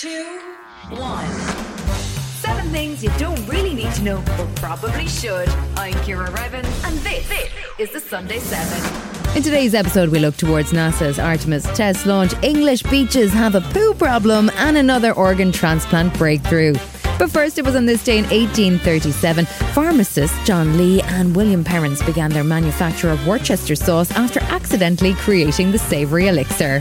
[0.00, 0.40] two,
[0.92, 1.28] one.
[2.40, 5.46] Seven things you don't really need to know, but probably should.
[5.76, 9.36] I'm Ciara Revins, and this, this is the Sunday 7.
[9.36, 12.32] In today's episode, we look towards NASA's Artemis test launch.
[12.42, 16.72] English beaches have a poo problem, and another organ transplant breakthrough.
[17.18, 19.44] But first, it was on this day in 1837,
[19.74, 25.72] pharmacists John Lee and William Perrins began their manufacture of Worcester sauce after accidentally creating
[25.72, 26.80] the savoury elixir.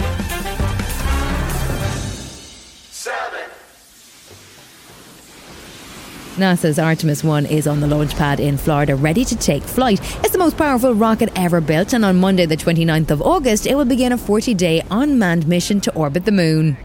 [6.40, 10.00] NASA's Artemis 1 is on the launch pad in Florida, ready to take flight.
[10.24, 13.76] It's the most powerful rocket ever built, and on Monday, the 29th of August, it
[13.76, 16.78] will begin a 40 day unmanned mission to orbit the moon.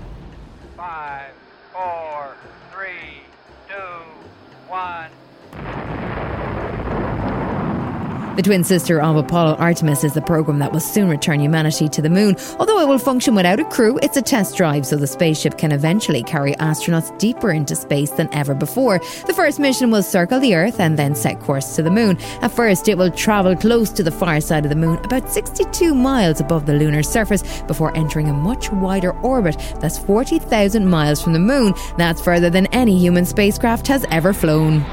[8.37, 12.03] The twin sister of Apollo Artemis is the program that will soon return humanity to
[12.03, 12.35] the moon.
[12.59, 15.71] Although it will function without a crew, it's a test drive so the spaceship can
[15.71, 18.99] eventually carry astronauts deeper into space than ever before.
[19.29, 22.19] The first mission will circle the Earth and then set course to the moon.
[22.43, 25.95] At first, it will travel close to the far side of the moon, about 62
[25.95, 31.35] miles above the lunar surface, before entering a much wider orbit that's 40,000 miles from
[31.35, 31.73] the moon.
[31.99, 34.85] That's further than any human spacecraft has ever flown.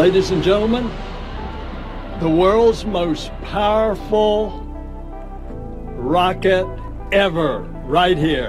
[0.00, 0.90] Ladies and gentlemen,
[2.20, 4.48] the world's most powerful
[5.94, 6.66] rocket
[7.12, 8.48] ever, right here.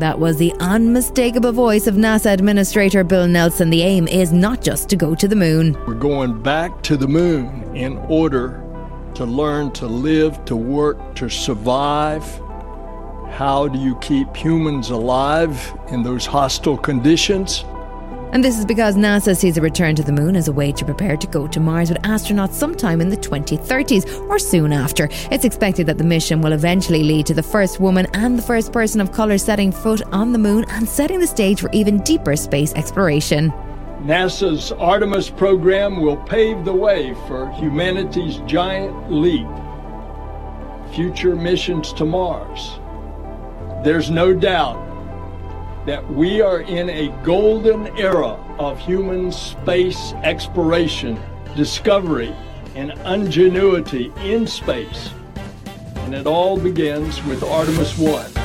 [0.00, 3.70] That was the unmistakable voice of NASA Administrator Bill Nelson.
[3.70, 5.78] The aim is not just to go to the moon.
[5.86, 8.62] We're going back to the moon in order
[9.14, 12.22] to learn to live, to work, to survive.
[13.30, 17.64] How do you keep humans alive in those hostile conditions?
[18.32, 20.86] And this is because NASA sees a return to the moon as a way to
[20.86, 25.10] prepare to go to Mars with astronauts sometime in the 2030s or soon after.
[25.30, 28.72] It's expected that the mission will eventually lead to the first woman and the first
[28.72, 32.34] person of colour setting foot on the moon and setting the stage for even deeper
[32.34, 33.52] space exploration.
[34.00, 39.46] NASA's Artemis program will pave the way for humanity's giant leap.
[40.94, 42.78] Future missions to Mars.
[43.84, 44.91] There's no doubt
[45.86, 51.20] that we are in a golden era of human space exploration,
[51.56, 52.34] discovery,
[52.74, 55.10] and ingenuity in space.
[55.96, 58.41] And it all begins with Artemis 1.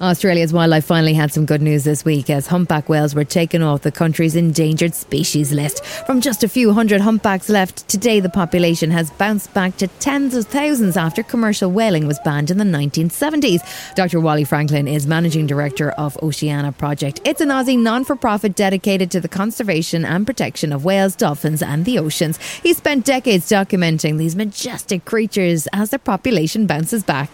[0.00, 3.82] Australia's wildlife finally had some good news this week as humpback whales were taken off
[3.82, 5.84] the country's endangered species list.
[6.06, 10.36] From just a few hundred humpbacks left, today the population has bounced back to tens
[10.36, 13.94] of thousands after commercial whaling was banned in the 1970s.
[13.96, 14.20] Dr.
[14.20, 17.20] Wally Franklin is managing director of Oceania Project.
[17.24, 21.60] It's an Aussie non for profit dedicated to the conservation and protection of whales, dolphins,
[21.60, 22.38] and the oceans.
[22.38, 27.30] He spent decades documenting these majestic creatures as their population bounces back.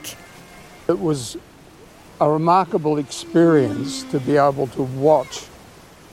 [0.89, 1.37] It was
[2.21, 5.47] a remarkable experience to be able to watch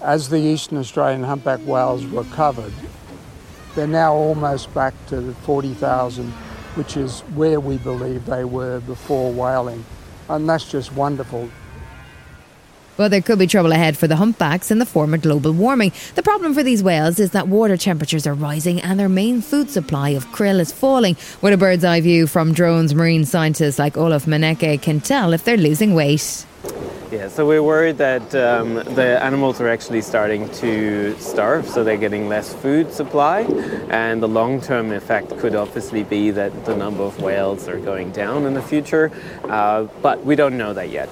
[0.02, 2.74] as the Eastern Australian humpback whales recovered.
[3.76, 6.32] They're now almost back to 40,000,
[6.76, 9.86] which is where we believe they were before whaling.
[10.28, 11.50] And that's just wonderful.
[13.02, 15.92] Well, there could be trouble ahead for the humpbacks in the form of global warming.
[16.14, 19.72] The problem for these whales is that water temperatures are rising and their main food
[19.72, 21.18] supply of krill is falling.
[21.42, 25.44] With a bird's eye view from drones, marine scientists like Olaf Meynecke can tell if
[25.44, 26.46] they're losing weight.
[27.12, 31.98] Yeah, so we're worried that um, the animals are actually starting to starve, so they're
[31.98, 33.42] getting less food supply,
[33.90, 38.46] and the long-term effect could obviously be that the number of whales are going down
[38.46, 39.12] in the future,
[39.46, 41.10] uh, but we don't know that yet.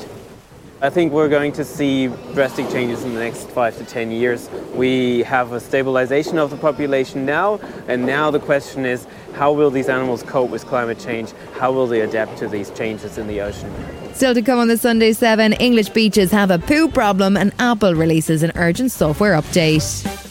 [0.82, 4.50] I think we're going to see drastic changes in the next five to ten years.
[4.74, 7.60] We have a stabilization of the population now,
[7.90, 11.34] and now the question is how will these animals cope with climate change?
[11.56, 13.70] How will they adapt to these changes in the ocean?
[14.14, 17.94] Still to come on the Sunday 7, English beaches have a poo problem, and Apple
[17.94, 20.29] releases an urgent software update.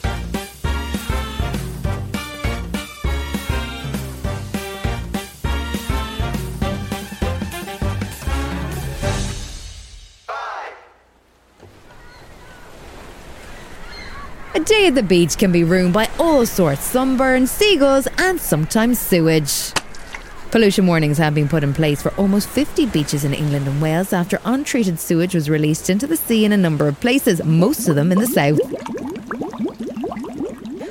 [14.89, 19.75] At the beach can be ruined by all sorts sunburn, seagulls, and sometimes sewage.
[20.51, 24.15] Pollution warnings have been put in place for almost 50 beaches in England and Wales
[24.15, 27.97] after untreated sewage was released into the sea in a number of places, most of
[27.97, 28.59] them in the south.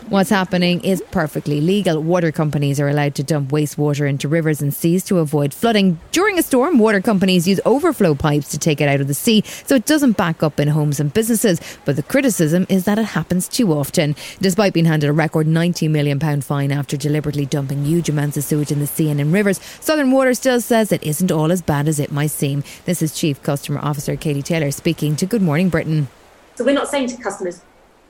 [0.10, 2.02] What's happening is perfectly legal.
[2.02, 6.00] Water companies are allowed to dump wastewater into rivers and seas to avoid flooding.
[6.14, 9.44] During a storm, water companies use overflow pipes to take it out of the sea
[9.66, 11.60] so it doesn't back up in homes and businesses.
[11.84, 14.16] But the criticism is that it happens too often.
[14.40, 18.72] Despite being handed a record £90 million fine after deliberately dumping huge amounts of sewage
[18.72, 21.90] in the sea and in rivers, Southern Water still says it isn't all as bad
[21.90, 22.64] as it might seem.
[22.86, 26.08] This is Chief Customer Officer Katy Taylor speaking to Good Morning Britain.
[26.56, 27.62] So we're not saying to customers,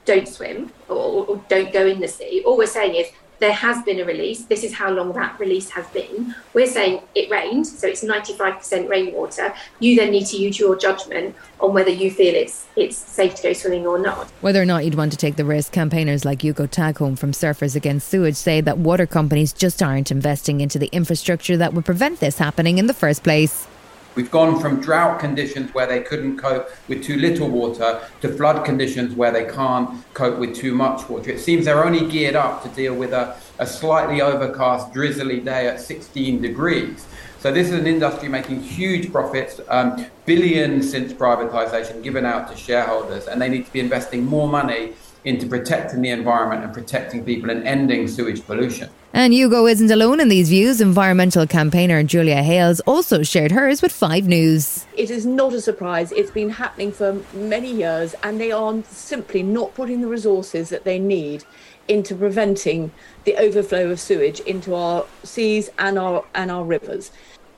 [0.08, 2.42] don't swim or, or don't go in the sea.
[2.46, 4.46] All we're saying is there has been a release.
[4.46, 6.34] This is how long that release has been.
[6.54, 9.54] We're saying it rained, so it's 95% rainwater.
[9.80, 13.44] You then need to use your judgment on whether you feel it's it's safe to
[13.44, 14.28] go swimming or not.
[14.42, 17.76] Whether or not you'd want to take the risk, campaigners like Hugo Tagholm from Surfers
[17.76, 22.20] Against Sewage say that water companies just aren't investing into the infrastructure that would prevent
[22.20, 23.68] this happening in the first place.
[24.18, 28.66] We've gone from drought conditions where they couldn't cope with too little water to flood
[28.66, 31.30] conditions where they can't cope with too much water.
[31.30, 35.68] It seems they're only geared up to deal with a, a slightly overcast, drizzly day
[35.68, 37.06] at 16 degrees.
[37.38, 42.58] So this is an industry making huge profits, um, billions since privatization given out to
[42.58, 44.94] shareholders, and they need to be investing more money
[45.28, 48.90] into protecting the environment and protecting people and ending sewage pollution.
[49.14, 50.80] And Hugo isn't alone in these views.
[50.80, 54.86] Environmental campaigner Julia Hailes also shared hers with Five News.
[54.96, 56.14] It is not a surprise.
[56.14, 60.86] It's been happening for many years, and they are simply not putting the resources that
[60.86, 61.44] they need
[61.90, 62.92] into preventing
[63.26, 67.12] the overflow of sewage into our seas and our and our rivers.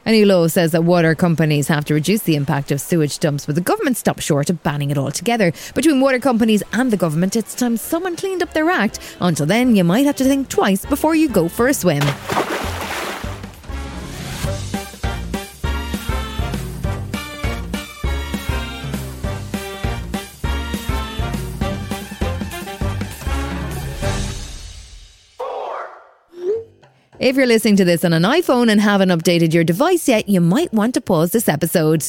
[0.09, 3.45] A new law says that water companies have to reduce the impact of sewage dumps,
[3.45, 5.53] but the government stopped short of banning it altogether.
[5.75, 9.00] Between water companies and the government, it's time someone cleaned up their act.
[9.21, 12.01] Until then, you might have to think twice before you go for a swim.
[27.19, 30.39] If you're listening to this on an iPhone and haven't updated your device yet, you
[30.39, 32.06] might want to pause this episode.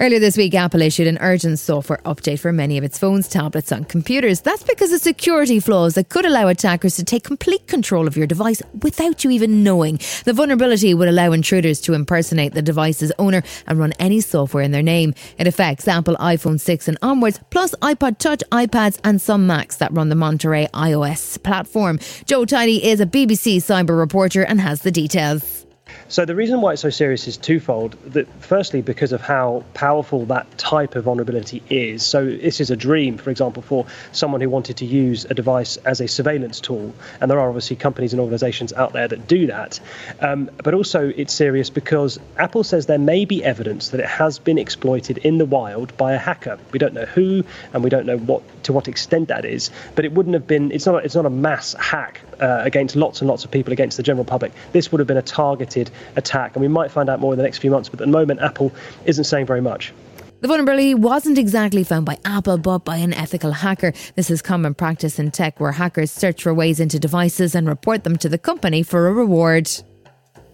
[0.00, 3.70] Earlier this week, Apple issued an urgent software update for many of its phones, tablets,
[3.70, 4.40] and computers.
[4.40, 8.26] That's because of security flaws that could allow attackers to take complete control of your
[8.26, 10.00] device without you even knowing.
[10.24, 14.70] The vulnerability would allow intruders to impersonate the device's owner and run any software in
[14.70, 15.12] their name.
[15.36, 19.92] It affects Apple iPhone 6 and onwards, plus iPod Touch, iPads, and some Macs that
[19.92, 21.98] run the Monterey iOS platform.
[22.24, 25.59] Joe Tidy is a BBC cyber reporter and has the details.
[26.08, 27.96] So the reason why it's so serious is twofold.
[28.12, 32.04] That firstly, because of how powerful that type of vulnerability is.
[32.04, 35.76] So this is a dream, for example, for someone who wanted to use a device
[35.78, 39.46] as a surveillance tool, and there are obviously companies and organisations out there that do
[39.46, 39.80] that.
[40.20, 44.38] Um, but also, it's serious because Apple says there may be evidence that it has
[44.38, 46.58] been exploited in the wild by a hacker.
[46.72, 49.70] We don't know who, and we don't know what to what extent that is.
[49.94, 50.72] But it wouldn't have been.
[50.72, 51.04] It's not.
[51.04, 54.24] It's not a mass hack uh, against lots and lots of people against the general
[54.24, 54.52] public.
[54.72, 57.42] This would have been a targeted attack, and we might find out more in the
[57.42, 57.88] next few months.
[57.88, 58.72] But at the moment, Apple
[59.04, 59.92] isn't saying very much.
[60.40, 63.92] The vulnerability wasn't exactly found by Apple, but by an ethical hacker.
[64.16, 68.04] This is common practice in tech where hackers search for ways into devices and report
[68.04, 69.70] them to the company for a reward.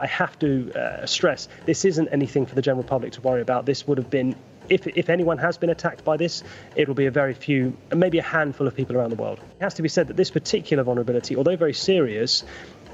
[0.01, 3.65] I have to uh, stress this isn't anything for the general public to worry about.
[3.65, 4.35] This would have been,
[4.69, 6.43] if, if anyone has been attacked by this,
[6.75, 9.39] it will be a very few, maybe a handful of people around the world.
[9.61, 12.45] It has to be said that this particular vulnerability, although very serious,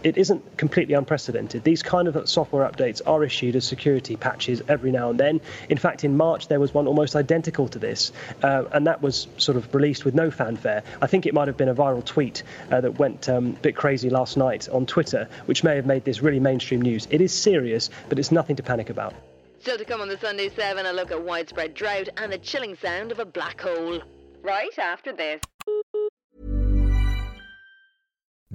[0.03, 1.63] it isn't completely unprecedented.
[1.65, 5.41] These kind of software updates are issued as security patches every now and then.
[5.69, 8.13] In fact, in March, there was one almost identical to this,
[8.43, 10.83] uh, and that was sort of released with no fanfare.
[11.01, 13.77] I think it might have been a viral tweet uh, that went um, a bit
[13.77, 17.07] crazy last night on Twitter, which may have made this really mainstream news.
[17.11, 19.15] It is serious, but it's nothing to panic about.
[19.63, 22.75] Still to come on the Sunday 7, a look at widespread drought and the chilling
[22.75, 24.03] sound of a black hole.
[24.43, 25.41] Right after this.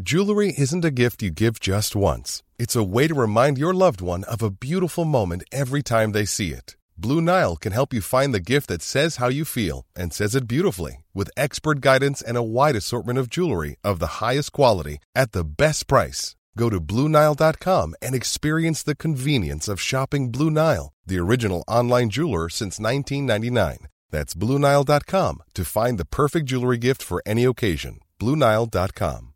[0.04, 2.44] Jewelry isn't a gift you give just once.
[2.60, 6.26] It's a way to remind your loved one of a beautiful moment every time they
[6.26, 6.76] see it.
[6.98, 10.36] Blue Nile can help you find the gift that says how you feel and says
[10.36, 14.98] it beautifully with expert guidance and a wide assortment of jewelry of the highest quality
[15.16, 16.36] at the best price.
[16.58, 22.50] Go to BlueNile.com and experience the convenience of shopping Blue Nile, the original online jeweler
[22.50, 23.88] since 1999.
[24.10, 28.00] That's BlueNile.com to find the perfect jewelry gift for any occasion.
[28.20, 29.34] BlueNile.com.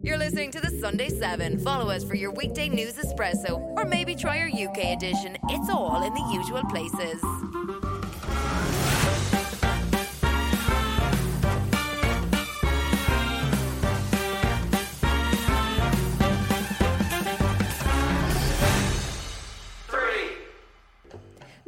[0.00, 1.58] You're listening to the Sunday 7.
[1.58, 5.36] Follow us for your weekday news espresso, or maybe try our UK edition.
[5.48, 7.20] It's all in the usual places.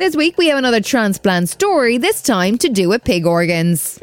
[0.01, 3.99] This week we have another transplant story, this time to do with pig organs.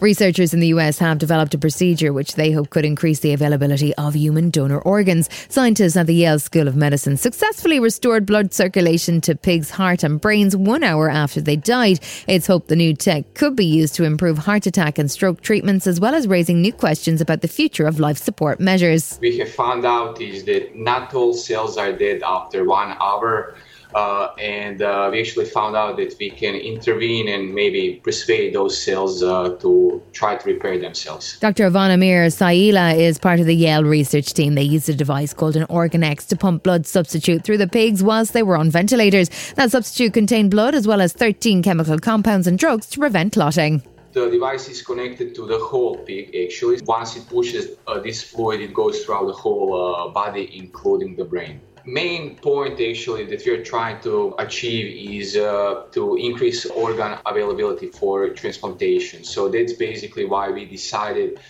[0.00, 3.94] Researchers in the US have developed a procedure which they hope could increase the availability
[3.94, 5.28] of human donor organs.
[5.48, 10.20] Scientists at the Yale School of Medicine successfully restored blood circulation to pigs' heart and
[10.20, 12.00] brains one hour after they died.
[12.26, 15.86] It's hoped the new tech could be used to improve heart attack and stroke treatments
[15.86, 19.16] as well as raising new questions about the future of life support measures.
[19.22, 23.54] We have found out is that not all cells are dead after one hour.
[23.94, 28.80] Uh, and uh, we actually found out that we can intervene and maybe persuade those
[28.80, 31.38] cells uh, to try to repair themselves.
[31.40, 31.70] Dr.
[31.70, 34.54] Zvonimir Vrselja is part of the Yale research team.
[34.54, 38.32] They used a device called an OrganEx to pump blood substitute through the pigs whilst
[38.32, 39.28] they were on ventilators.
[39.54, 43.82] That substitute contained blood as well as 13 chemical compounds and drugs to prevent clotting
[44.12, 46.80] the device is connected to the whole pig actually.
[46.84, 51.24] Once it pushes uh, this fluid, it goes throughout the whole uh, body, including the
[51.24, 54.86] brain main point actually that we're trying to achieve
[55.20, 59.24] is uh, to increase organ availability for transplantation.
[59.24, 61.40] So that's basically why we decided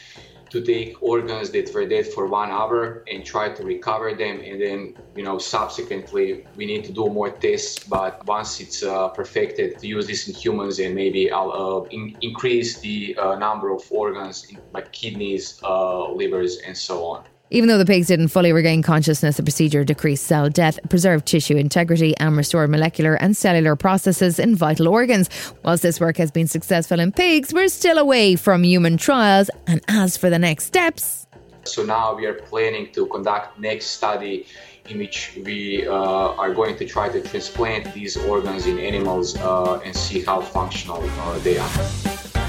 [0.51, 4.41] to take organs that were dead for one hour and try to recover them.
[4.41, 7.85] And then you know subsequently we need to do more tests.
[7.85, 12.17] But once it's uh, perfected to use this in humans and maybe i'll uh, in-
[12.21, 14.37] increase the uh, number of organs
[14.73, 19.37] like kidneys uh, livers and so on even though the pigs didn't fully regain consciousness,
[19.37, 24.55] the procedure decreased cell death, preserved tissue integrity, and restored molecular and cellular processes in
[24.55, 25.29] vital organs.
[25.65, 29.51] Whilst this work has been successful in pigs, we're still away from human trials.
[29.67, 31.27] And as for the next steps,
[31.65, 34.47] so now we are planning to conduct next study
[34.89, 39.81] in which we uh, are going to try to transplant these organs in animals uh,
[39.85, 42.40] and see how functional uh, they are.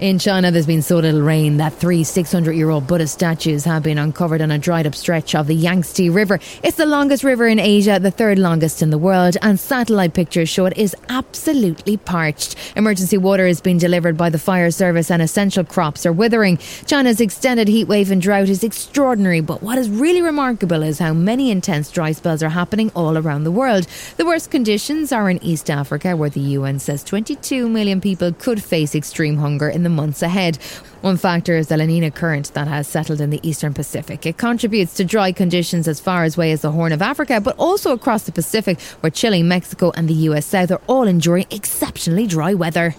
[0.00, 3.84] In China, there's been so little rain that three 600 year old Buddhist statues have
[3.84, 6.40] been uncovered on a dried up stretch of the Yangtze River.
[6.64, 10.48] It's the longest river in Asia, the third longest in the world, and satellite pictures
[10.48, 12.56] show it is absolutely parched.
[12.74, 16.56] Emergency water is being delivered by the fire service, and essential crops are withering.
[16.86, 21.52] China's extended heatwave and drought is extraordinary, but what is really remarkable is how many
[21.52, 23.86] intense dry spells are happening all around the world.
[24.16, 28.60] The worst conditions are in East Africa, where the UN says 22 million people could
[28.60, 30.56] face extreme hunger in the months ahead.
[31.02, 34.26] One factor is the La Nina current that has settled in the eastern Pacific.
[34.26, 37.92] It contributes to dry conditions as far away as the Horn of Africa, but also
[37.92, 42.54] across the Pacific, where Chile, Mexico, and the US South are all enduring exceptionally dry
[42.54, 42.94] weather.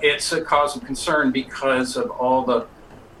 [0.00, 2.66] It's a cause of concern because of all the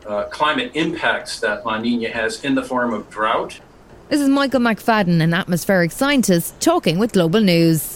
[0.06, 3.60] uh, climate impacts that La Nina has in the form of drought.
[4.08, 7.91] This is Michael McPhaden, an atmospheric scientist, talking with Global News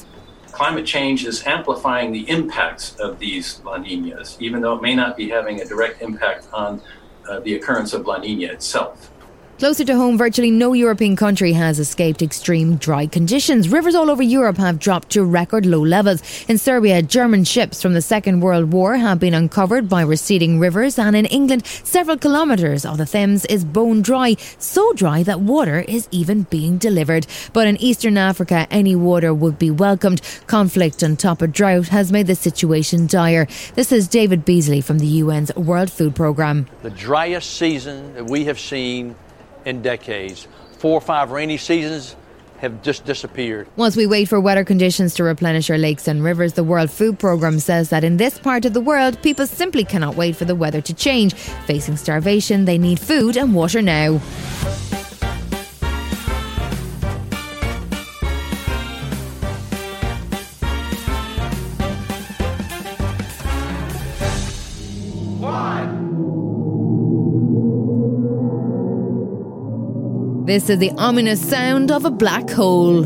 [0.57, 5.15] climate change is amplifying the impacts of these La Ninas, even though it may not
[5.15, 6.81] be having a direct impact on
[7.29, 9.11] uh, the occurrence of La Nina itself.
[9.59, 13.71] Closer to home, virtually no European country has escaped extreme dry conditions.
[13.71, 16.23] Rivers all over Europe have dropped to record low levels.
[16.47, 20.99] In Serbia, German ships from the Second World War have been uncovered by receding rivers,
[20.99, 25.87] and in England, several kilometres of the Thames is bone dry, so dry that water
[25.89, 27.27] is even being delivered.
[27.55, 30.21] But in Eastern Africa, any water would be welcomed.
[30.47, 33.47] Conflict on top of drought has made the situation dire.
[33.75, 36.67] This is David Beasley from the UN's World Food Programme.
[36.83, 39.17] The driest season that we have seen
[39.67, 40.49] in decades.
[40.79, 42.17] Four or five rainy seasons
[42.59, 43.69] have just disappeared.
[43.77, 47.19] Once we wait for wetter conditions to replenish our lakes and rivers, the World Food
[47.19, 50.55] Programme says that in this part of the world, people simply cannot wait for the
[50.55, 51.35] weather to change.
[51.35, 54.21] Facing starvation, they need food and water now.
[70.47, 73.05] This is the ominous sound of a black hole.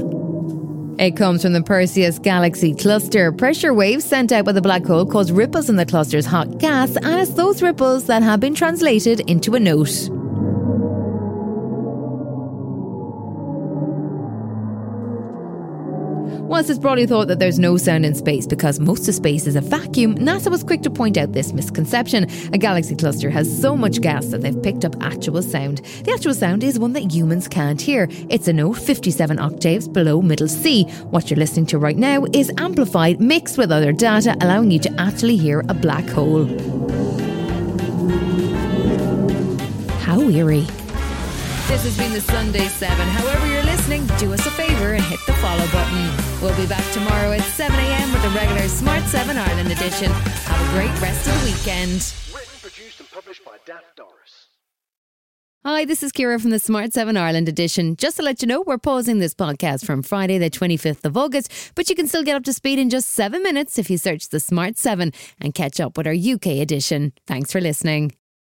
[1.01, 3.33] It comes from the Perseus galaxy cluster.
[3.33, 6.97] Pressure waves sent out by the black hole cause ripples in the cluster's hot gas,
[6.97, 10.11] and it's those ripples that have been translated into a note.
[16.51, 19.55] Whilst it's broadly thought that there's no sound in space because most of space is
[19.55, 22.27] a vacuum, NASA was quick to point out this misconception.
[22.53, 25.79] A galaxy cluster has so much gas that they've picked up actual sound.
[26.03, 28.09] The actual sound is one that humans can't hear.
[28.31, 30.87] It's a note 57 octaves below middle C.
[31.11, 35.01] What you're listening to right now is amplified, mixed with other data, allowing you to
[35.01, 36.47] actually hear a black hole.
[40.01, 40.67] How eerie.
[41.71, 43.07] This has been the Sunday 7.
[43.07, 46.11] However, you're listening, do us a favour and hit the follow button.
[46.43, 48.13] We'll be back tomorrow at 7 a.m.
[48.13, 50.11] with the regular Smart 7 Ireland edition.
[50.11, 52.13] Have a great rest of the weekend.
[52.35, 54.49] Written, produced, and published by Daft Doris.
[55.65, 57.95] Hi, this is Ciara from the Smart 7 Ireland edition.
[57.95, 61.53] Just to let you know, we're pausing this podcast from Friday, the 25th of August,
[61.77, 64.31] but you can still get up to speed in just seven minutes if you search
[64.31, 67.13] the Smart 7 and catch up with our UK edition.
[67.29, 68.17] Thanks for listening.